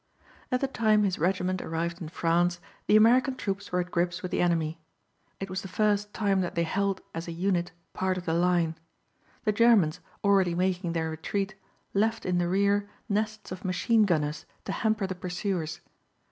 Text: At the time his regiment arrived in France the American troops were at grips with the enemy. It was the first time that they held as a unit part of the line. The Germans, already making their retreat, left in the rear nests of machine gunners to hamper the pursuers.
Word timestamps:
At 0.51 0.61
the 0.61 0.67
time 0.67 1.03
his 1.03 1.19
regiment 1.19 1.61
arrived 1.61 2.01
in 2.01 2.09
France 2.09 2.59
the 2.87 2.95
American 2.95 3.35
troops 3.35 3.71
were 3.71 3.79
at 3.81 3.91
grips 3.91 4.23
with 4.23 4.31
the 4.31 4.41
enemy. 4.41 4.79
It 5.39 5.47
was 5.47 5.61
the 5.61 5.67
first 5.67 6.11
time 6.11 6.41
that 6.41 6.55
they 6.55 6.63
held 6.63 7.01
as 7.13 7.27
a 7.27 7.31
unit 7.31 7.71
part 7.93 8.17
of 8.17 8.25
the 8.25 8.33
line. 8.33 8.73
The 9.43 9.51
Germans, 9.51 9.99
already 10.23 10.55
making 10.55 10.93
their 10.93 11.11
retreat, 11.11 11.53
left 11.93 12.25
in 12.25 12.39
the 12.39 12.47
rear 12.49 12.89
nests 13.07 13.51
of 13.51 13.63
machine 13.63 14.05
gunners 14.05 14.47
to 14.65 14.71
hamper 14.71 15.05
the 15.05 15.13
pursuers. 15.13 15.81